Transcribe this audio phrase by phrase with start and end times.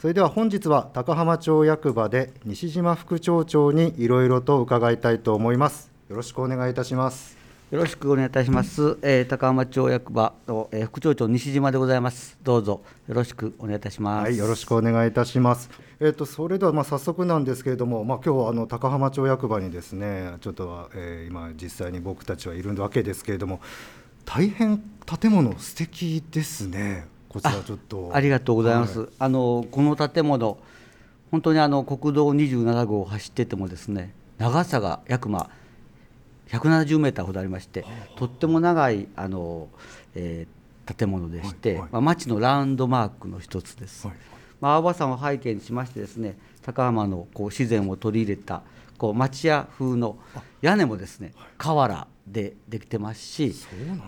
[0.00, 7.36] それでは本日は高浜町役場で西島副町長にいろいろと伺いたいと思いますよろしくお願いいたします
[7.70, 8.98] よろしくお願いいたします。
[9.00, 12.36] えー、高浜町役場の、えー、副町長西島でございます。
[12.42, 14.24] どうぞよろしくお願いいたします。
[14.24, 15.70] はい、よろしくお願いいたします。
[16.00, 23.60] えっ、とそれではまあ早速なんですけれども、まあ今日はあの高浜町役場にですね、ちょっと、えー、今実際に僕たちはいるわけですけれども、
[24.24, 27.06] 大変建物素敵ですね。
[27.30, 28.10] こちらちょっと。
[28.12, 29.00] ありがとうございます。
[29.00, 30.58] はい、あのこの建物
[31.30, 35.50] 本当にあの国道27号を走っててもですね、長さが約まあ
[36.48, 37.84] 170メーターほどありまして、
[38.16, 39.68] とっても長いあの、
[40.16, 44.08] えー、建物でして、はいはい、まあ、町のランドマークの一つです。
[44.08, 44.16] はい、
[44.60, 48.62] まあ、青葉山を背景にしましてですね高浜のこう自然を取り入れた
[48.98, 50.18] こう町屋風の
[50.60, 53.54] 屋根もですね瓦でできてますし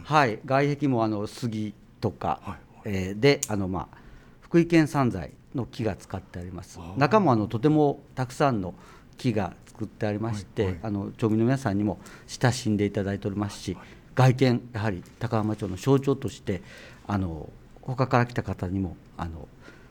[0.04, 3.96] はい、外壁もあの杉とか、はい、えー、であの、まあ、
[4.40, 6.78] 福井県産材の木が使ってあります。
[6.96, 8.74] 中もあのとてもたくさんの
[9.18, 13.76] 木が作ってありまして、はいはい、あの町民の皆さんにも親しんでいただいておりますし、
[14.14, 16.62] 外見やはり高浜町の象徴として
[17.06, 17.48] あの
[17.80, 19.48] 他から来た方にもあの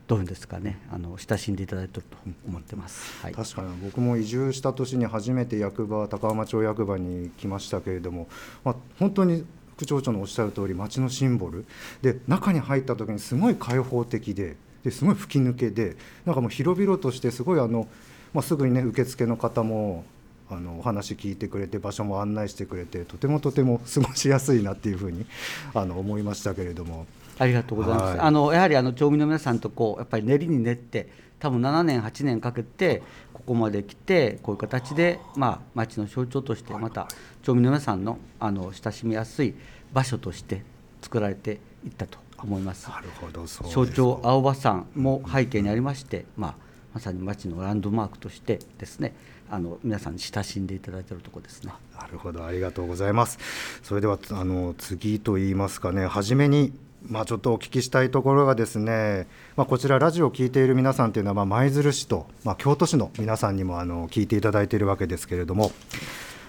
[0.08, 2.18] どういうんですかねあの親しんでいただいていると
[2.48, 8.28] 思ってます、はい、確かに僕も移住した年に初めて役場高浜町役場に来ましたけれども、
[8.64, 9.46] まあ、本当に
[9.82, 11.66] 副町長のおっしゃる通り町のシンボル
[12.02, 17.88] で中に入った時にすごい開放的でですごい吹き抜けでなんかもう広々としてすごいあの
[18.34, 20.06] まあ、すぐにね受付の方も
[20.50, 25.26] あのお話聞いてくれて場所も案内してくれてとてもとても過ごしやすいなっていうふうに
[25.74, 27.08] あの思いましたけれども。
[27.40, 28.04] ありがとうございます。
[28.12, 31.10] はい、あのやはりあの町民の皆さんとこうやっぱり練りに練って
[31.42, 33.02] 多分7年8年かけて
[33.34, 37.08] ここまで来てこういう形でまあ町の象徴としてまた
[37.42, 39.56] 町民の皆さんのあの親しみやすい
[39.92, 40.64] 場所として
[41.02, 42.88] 作られていったと思います。
[42.90, 46.56] なるほど象徴青葉山も背景にありまして、まあ
[46.94, 49.14] まさに町のランドマークとしてですね
[49.50, 51.74] あの皆さんに親しんでいただいているところですね。
[52.00, 53.40] なるほどありがとうございます。
[53.82, 56.72] それではあの次と言いますかね初めに
[57.08, 65.72] まあ、ちょっとお聞きしたいところがですね、まあ、こちらラジオを聞いている皆さんというのは、まあ、舞鶴市と、まあ、京都市の皆さんにもあの聞いていただいているわけですけれども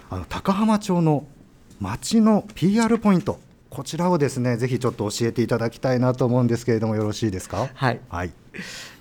[0.09, 1.25] あの高浜町の
[1.79, 7.69] 町の PR ポイントこちらをですねぜひちょっと教えていただきたいなと思うんですけれどもよろしいですか？
[7.73, 8.31] はい、はい、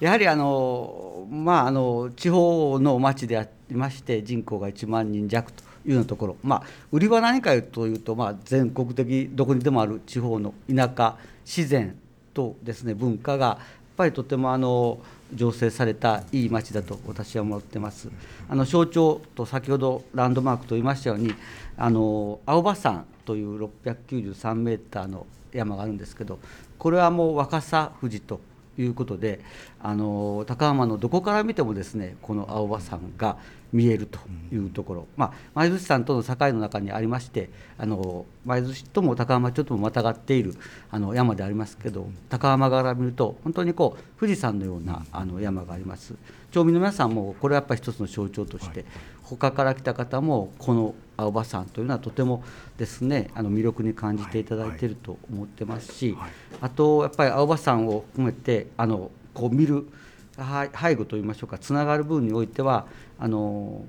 [0.01, 11.97] やはりあの、まあ、あの地方の町でありまして人口が1万人弱というようなところ、まあ、売りは何かというと、まあ、全国的どこにでもある地方の田舎自然
[12.34, 13.59] とですね文化がやっ
[13.97, 14.99] ぱりとてもあの
[15.34, 18.10] 醸成されたいい町だと私は思ってます。
[18.49, 21.34] あの象徴と先ほどランドマークと言いましたように
[21.77, 26.39] あの青葉山という693メーターの山があるんですけど
[26.78, 28.41] これはもう若狭富士と
[28.78, 29.41] いうことで
[29.81, 33.37] あの高浜のどこから見てもですねこの青葉山が
[33.72, 34.19] 見えると
[34.53, 40.55] いうところ、まあ、舞鶴市さんとの境の中にありましてあの舞鶴市とも高浜町ともまたがっている
[40.91, 46.15] あの山でありますけど高浜から見ると本当にこう富士山のようなあの山があります。
[46.50, 48.88] 町民の皆さんもこれはやっぱり一つの象徴として、はい、
[49.22, 52.44] 他から来た方もこの青葉山というのはとても
[52.77, 56.15] ですねあの魅力に感じていただいていると思ってますし、
[56.60, 59.89] あとやっぱり青葉山を含めてあのこう見る
[60.37, 62.87] 背後といいましょうかつながる部分においては
[63.19, 63.84] あの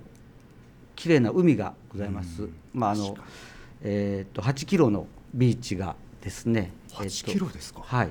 [0.95, 2.49] 綺麗な海がございます。
[2.73, 3.17] まああの
[3.81, 6.71] えっ、ー、と8キロのビーチがですね。
[6.89, 7.81] 8キロですか？
[7.83, 8.09] はい。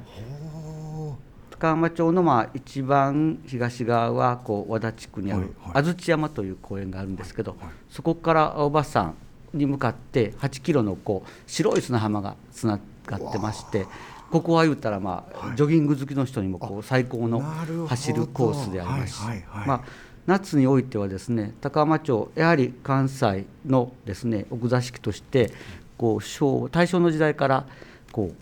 [1.51, 7.57] 高浜町のまあ一番東側はこう和田地区にある安土山という公園があるんですけど、
[7.89, 9.15] そこから青葉山
[9.55, 13.87] に向かって8キロのこう白い砂浜がつながってまして。
[14.33, 19.15] ここは言ったら、まあ、はい、ジョギング好きの人にもこう最高の走るコースであります。
[19.15, 19.21] し、
[19.67, 19.83] まあ、
[20.27, 25.53] 夏においてはですね高浜町やはり関西のですね奥座敷として
[25.99, 27.67] こう昭大正の時代から
[28.11, 28.35] こう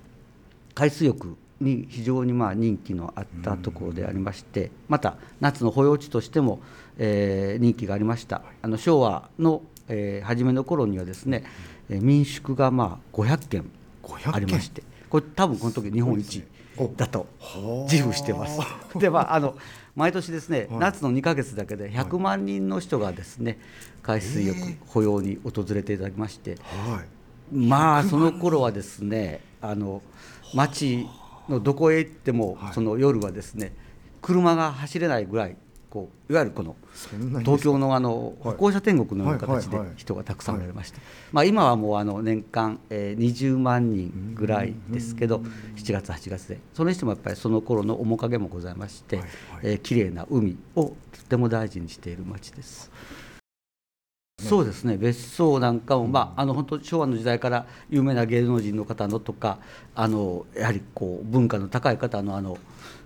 [0.74, 6.60] 海水浴に非常にまあ人気のあったところでありましてまた夏の保養地としても、
[6.98, 8.42] えー、人気がありました。
[8.62, 11.42] あの昭和の、えー、初めの頃にはですね、
[11.88, 13.70] えー、民宿がまあ500軒。
[14.32, 14.82] ありまして。
[15.10, 16.42] これ多分この時日本一
[16.96, 17.26] だと
[17.90, 18.60] 自負してます。
[18.96, 19.56] でまああの
[19.96, 23.58] 毎年ですね、夏の2か月だけで100万人の人がですね
[24.02, 26.56] 海水浴保養に訪れていただきまして、
[27.52, 30.00] まあその頃はですねあの
[30.54, 31.06] 町
[31.48, 33.72] のどこへ行ってもその夜はですね
[34.22, 35.56] 車が走れないぐらい
[35.90, 36.76] こういわゆるこの
[37.40, 38.54] 東京のあのはい。
[38.54, 41.00] 歩行者天国のような形で人がたくさんおられました、
[41.32, 45.38] まあ、今はもうあの年間、えー20万人ぐらいですけど
[45.76, 46.58] 7月8月で。
[46.74, 49.60] それにしてもやっぱりその頃の面影もございまして、はいはい。
[49.64, 52.90] えー綺麗な海をとても大事にしている町です。
[54.40, 54.96] そうですね。
[54.96, 59.58] 別荘なんかも、まあ、あの本当昭和の時代から有名な芸能人の方のとか
[59.94, 62.56] あのやはりこう文化の高い方のあの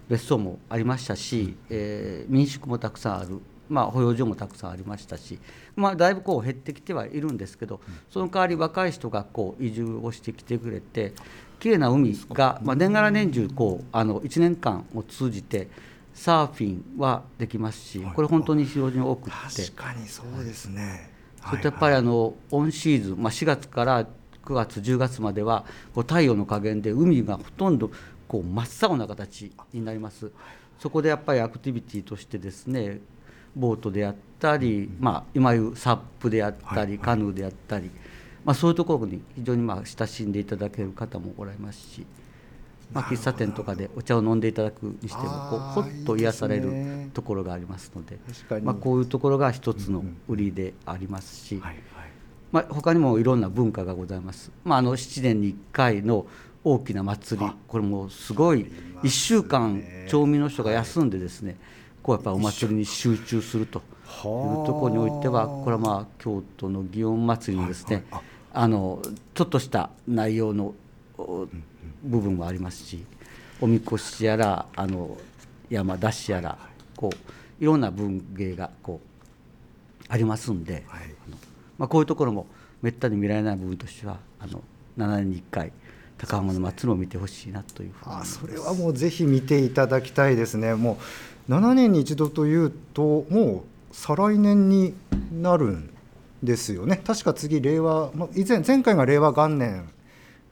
[0.08, 5.38] 別荘もありましたし、えー民宿もたくさんある、まあ、保養所もたくさんありましたし、
[5.76, 7.80] まあ、だいぶこう減ってきてはいるんですけど
[8.10, 11.12] その代わり若い人がこう移住をしてきてくれて
[11.60, 15.68] 綺麗な海が、まあ、年がら年中こうあの1年間を通じて
[16.14, 19.62] サーフィンはできますしこれ本当に非常に多くって。
[19.62, 21.10] 確かにそうですね。
[21.48, 24.06] それとやっぱりあのオンシーズン、まあ、4月から
[24.44, 25.64] 9月10月までは
[25.94, 27.90] こう太陽の加減で海がほとんど
[28.28, 30.30] こう真っ青な形になります。
[30.78, 33.00] そこでやっぱりアクティビティとしてですね
[33.56, 37.90] ボートであったり、まあ、今言うサップであったり、カヌーであったり、
[38.44, 42.04] まあ、そういうところに非常にまあ親しんでいただける方もおられますし、
[42.92, 48.18] まあ、喫茶店とかでお茶を飲んでいただくにしてもこうほっと癒されるところがありますので
[48.62, 51.62] まあ、こういうところが一つの売りでありますし。
[52.52, 56.24] まあ、他にもいろんな文化がございます、まあ、あの7年に1回の
[56.64, 57.50] 大きな祭り。
[57.68, 58.66] これもすごい。
[59.02, 61.56] 1週間町民の人が休んでですね
[62.02, 63.82] こうやっぱお祭りに集中するという
[64.66, 68.04] ところにおいてはこれはまあ京都の祇園祭りのですね
[68.52, 69.02] あの
[69.34, 70.74] ちょっとした内容の
[71.18, 71.46] お
[72.02, 73.04] 部分もありますし
[73.60, 75.18] おみこしやらあの
[75.68, 76.56] 山出しやら
[76.96, 79.14] こういろんな文芸がこう
[80.08, 80.84] ありますんで。
[80.86, 81.14] はい。
[81.78, 82.46] まあ、こういうところも
[82.82, 84.62] めったに見られない部分としてはあの
[84.96, 85.72] 7年に1回
[86.26, 90.74] 高浜の祭りを見てほしいなというふうに思いあそれはもうぜひ見ていただきたいですね。
[90.74, 90.98] も
[91.48, 94.94] う7年に一度というともう再来年に
[95.32, 95.90] なるん
[96.42, 97.00] ですよね。
[97.04, 99.88] 確か次令和まあ以前前回が令和元年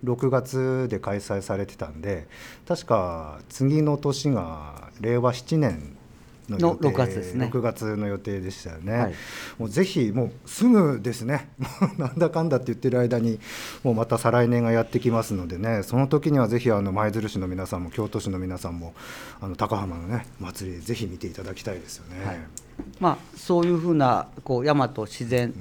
[0.05, 2.27] 6月で開催されてたんで
[2.67, 5.97] 確か次の年が令和7年
[6.53, 7.51] の予定の6月ですね。
[7.53, 9.15] 6月の予定でしたよね、はい。
[9.59, 11.51] もうぜひもうすぐですね。
[11.81, 13.41] もうなんだかんだって言ってる間に
[13.83, 15.83] もうまた再来年がやってきますのでね。
[15.83, 18.95] その時にはぜひあの舞鶴市の皆さんも京都市の皆さんも
[19.41, 22.25] あの高浜のね祭りぜひ見ていただきたいですよね。
[22.25, 22.39] はい。
[23.01, 25.53] まあ、そういうふうなこう山と自然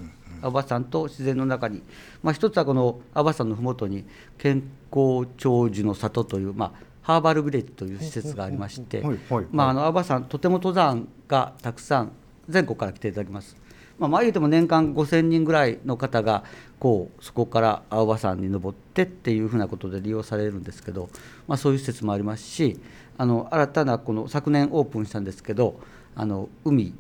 [0.42, 1.82] 阿波山と自然の中に、
[2.24, 4.06] まあ、一つはこの阿波山の麓に
[4.38, 9.04] 健康長寿の里という、まあ、ハーバルビレッジという施設がありまして
[9.52, 12.12] まああの阿波山とても登山がたくさん
[12.48, 13.56] 全国から来ていただきます。
[13.98, 16.44] まあ、まあ言うても年間5000人ぐらいの方が
[16.80, 21.10] こうそこから青葉山に登ってっていうふうなことで利用されるんですけど、
[21.48, 22.80] まあ、そういう施設もありますし
[23.18, 25.80] あの新たなこの昨年オープンしたんですけど
[26.16, 26.96] あの海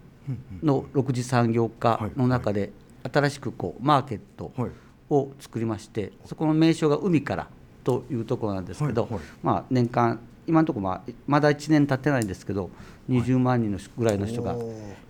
[0.61, 2.71] の6次産業化の中で
[3.11, 4.71] 新しくこうマーケットはい。
[5.09, 7.49] を作りましてそこの名称が海から
[7.83, 9.21] というところなんですけど、はいはい。
[9.43, 12.69] まあ、年間今のところまあまだ1年経ってないんですけど
[13.09, 14.55] 20万人のぐらいの人が、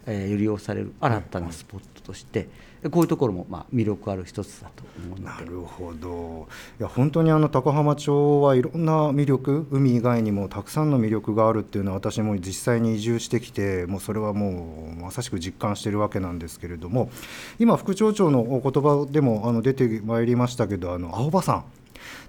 [0.05, 2.49] えー利用される新たなスポットとして、
[2.81, 5.19] でこういうところもまあ魅力ある一つだと思う。
[5.19, 6.47] なるほど。
[6.79, 17.11] いや本当にあの高浜町はいろんな魅力海以外にもたくさんの魅力があるっていうのは私も実際に移住してきてもうそれはもうまさしく実感しているわけなんですけれども
[17.59, 21.63] 今副町長のお言葉でもあの出てまいりましたけどあの青葉山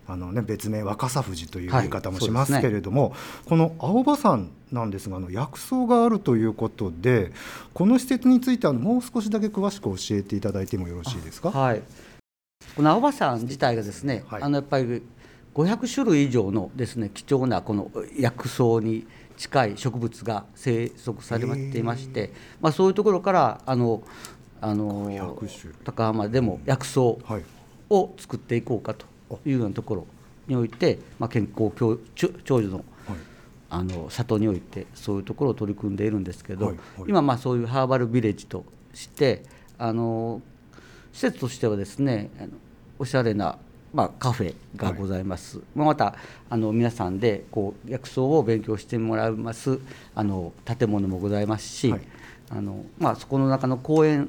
[0.07, 3.15] あのね、別名若狭富士という言い方もしますけれども、
[3.47, 7.31] この青葉山なんですがあの薬草があるということで
[7.75, 11.51] この施設についてはもう少しだけ詳しく教えていただいてもよろしいですか？
[11.51, 11.83] はい、
[12.75, 14.43] この青葉山自体がですね、はい。
[14.43, 15.03] あのやっぱり
[15.55, 24.03] 500種類以上のですね貴重なこの薬草に近い植物が生息されていまして、まあ、そういうところからあの
[24.61, 27.43] あの500種高浜でも薬草はい。
[27.91, 29.05] を作っていこうかと
[29.47, 30.07] いうようなところ
[30.47, 31.99] において、まあ、健康長
[32.45, 32.85] 長寿のはい。
[33.75, 36.75] あの里においてそういうところを取り組んでいるんですけど、
[37.09, 39.45] 今まあそういうハーバルビレッジとして
[39.79, 40.43] あの
[41.15, 42.49] 施設としてはですねあの
[42.99, 43.57] おしゃれな、
[43.95, 46.17] まあ、カフェがございます、まあまた
[46.51, 49.79] あの皆さんでこう薬草を勉強してもらいます
[50.15, 52.01] あの建物もございますし、はい。
[52.51, 54.29] あのまあ、そこの中の公園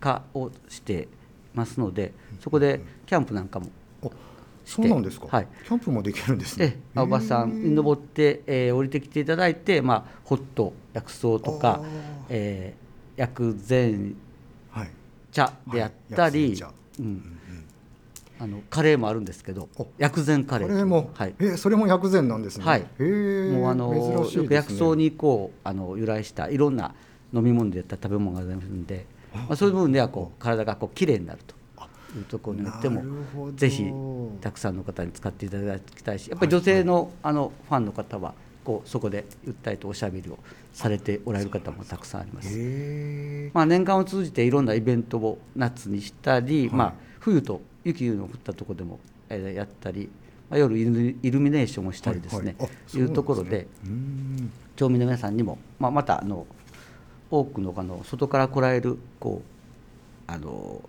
[0.00, 1.08] 化をして
[1.52, 3.70] ますのでそこでキャンプなんかもあ
[4.70, 5.48] そうなんですか、はい。
[5.64, 6.64] キャンプもできるんですね。
[6.66, 11.86] ええ青葉山に登って、えー降りてきていただいて、まあ、ホット薬草とあかー、
[12.30, 14.16] えー薬膳
[14.70, 14.90] はい。
[15.32, 16.50] 茶であったり、はい。
[16.50, 16.72] 薬膳茶。
[17.00, 17.36] うん。
[18.42, 19.86] あのカレーもあるんですけどお。
[19.98, 20.68] 薬膳カレー。
[20.68, 21.34] これも、はい。
[21.40, 22.64] えそれも薬膳なんですね。
[22.64, 22.80] はい。
[22.80, 24.34] もうあのね。
[24.34, 26.94] よく薬草にこうあの由来したいろんな
[27.34, 31.54] 飲み物であったり食べ物がございますので、まあ、そういう部分ではこう体がこうきれいになると
[32.16, 33.02] いうところによっても
[33.54, 33.86] ぜひ
[34.40, 40.38] たくさんの方に使っていただきたいしやっぱり女性のあのファンの方はこうそこでゆったりとおしゃべりを
[40.72, 43.50] されておられる方もたくさんあります。
[43.54, 46.76] まあ、年間を通じていろんなイベントを夏にしたり、はい。
[46.76, 50.10] まあ、冬と雪の降ったところでもえーやったり、
[50.50, 52.68] まあ、夜イルイルミネーションをしたりですね、はい。
[52.68, 53.66] はいあいいうところで
[54.76, 56.46] 町民の皆さんにも、まあ、またあの
[57.30, 59.42] 多くのあの外から来られるこ
[60.28, 60.82] うあの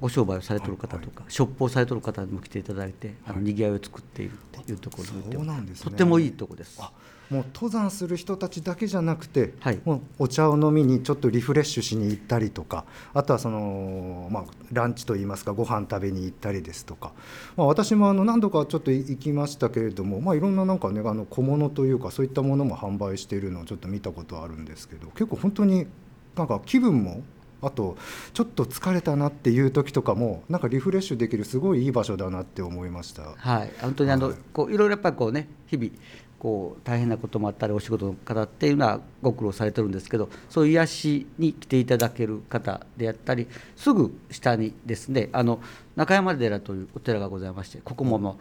[0.00, 5.90] ご商売をされてる方とか、ショップをされてる方にも来ていただいて、あの賑わいを作っているっていうところにおいてはそうなんですね。
[5.90, 6.78] とてもいいところです。
[6.80, 6.92] あ
[7.30, 9.80] もう登山する人たちだけじゃなくて、はい。
[9.84, 17.12] もうお茶を飲みにちょっとリフレッシュしに行ったりとかあとはその、まあ、ランチといいますかご飯食べに行ったりですとか、
[17.56, 25.86] まあ、私もあの何度かちょっと行きましたけれども、まあ、いろんななんかねあの小物というかそういったものも販売しているのをちょっと見たことあるんですけど結構本当に
[26.34, 27.22] なんか気分も
[27.60, 27.96] あと
[28.34, 33.34] ちょっと疲れたなっていう時とかもなんかリフレッシュできるすごいいい場所だなって思いました。
[33.36, 34.36] はい、本当にあの、はい。
[34.52, 35.90] こういろいろやっぱりこうね日々
[36.38, 45.60] こう大変なこともあったりお仕事の方っていうのはご苦労されてるんですけどそういう癒しに来ていただける方であったりすぐ下にですねあの
[45.96, 48.36] 中山寺というお寺がございましてここもやっ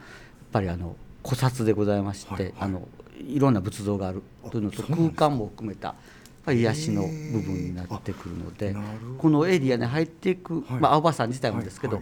[0.52, 2.54] ぱりあの古刹でございまして、はいはい。
[2.60, 4.22] あのいろんな仏像がある
[4.52, 5.96] というのと空間も含めた
[6.52, 8.76] 癒しの部分になってくるので
[9.18, 10.80] このエリアに入っていく、はい。
[10.80, 12.02] まあ、青葉山自体もですけど、や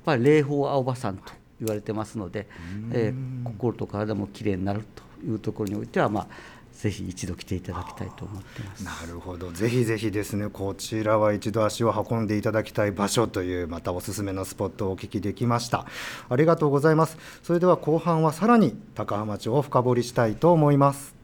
[0.00, 2.46] っぱり霊峰青葉山と言われてますので、
[2.92, 6.26] えー心と体もきれいになるというところにおいては、まあ、
[6.72, 8.84] ぜひ一度来ていただきたいと思っています。
[8.84, 9.52] なるほど。
[9.52, 15.86] ぜひぜひですねこちらは一度足を運んでいただきたい場所というまたおすすめのスポットをお聞きできました。
[16.28, 17.16] ありがとうございます。
[17.42, 21.14] それでは後半はさらに高浜町を深掘りしたいと思います